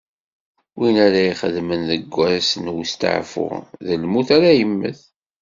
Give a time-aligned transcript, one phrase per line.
[0.77, 3.47] Win ara ixedmen deg wass n westeɛfu,
[3.85, 4.99] d lmut ara yemmet.